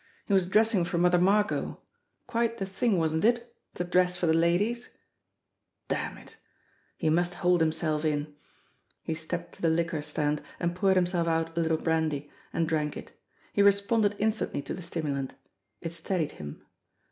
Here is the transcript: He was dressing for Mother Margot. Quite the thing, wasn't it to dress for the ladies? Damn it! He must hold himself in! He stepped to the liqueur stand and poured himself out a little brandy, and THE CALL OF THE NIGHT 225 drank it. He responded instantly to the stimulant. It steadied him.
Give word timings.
He 0.25 0.33
was 0.33 0.47
dressing 0.47 0.83
for 0.83 0.97
Mother 0.97 1.19
Margot. 1.19 1.79
Quite 2.25 2.57
the 2.57 2.65
thing, 2.65 2.97
wasn't 2.97 3.23
it 3.23 3.55
to 3.75 3.83
dress 3.83 4.17
for 4.17 4.25
the 4.25 4.33
ladies? 4.33 4.97
Damn 5.89 6.17
it! 6.17 6.37
He 6.97 7.11
must 7.11 7.35
hold 7.35 7.61
himself 7.61 8.03
in! 8.03 8.33
He 9.03 9.13
stepped 9.13 9.53
to 9.53 9.61
the 9.61 9.69
liqueur 9.69 10.01
stand 10.01 10.41
and 10.59 10.73
poured 10.75 10.95
himself 10.95 11.27
out 11.27 11.55
a 11.55 11.61
little 11.61 11.77
brandy, 11.77 12.31
and 12.51 12.65
THE 12.65 12.69
CALL 12.71 12.79
OF 12.79 12.81
THE 12.81 12.85
NIGHT 12.85 12.91
225 12.93 12.93
drank 12.93 12.97
it. 12.97 13.11
He 13.53 13.61
responded 13.61 14.15
instantly 14.17 14.61
to 14.63 14.73
the 14.73 14.81
stimulant. 14.81 15.35
It 15.81 15.93
steadied 15.93 16.31
him. 16.31 16.63